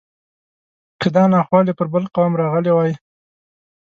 که 1.01 1.07
دا 1.15 1.23
ناخوالې 1.33 1.73
پر 1.79 1.87
بل 1.93 2.03
قوم 2.15 2.31
راغلی 2.41 2.71
وای. 2.73 2.91